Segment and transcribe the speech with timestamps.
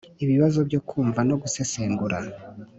[0.23, 2.17] Ibibazo byo kumva no gusesengura